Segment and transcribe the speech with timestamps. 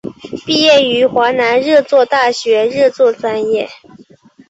[0.47, 3.69] 毕业于华南热作大学热作专业。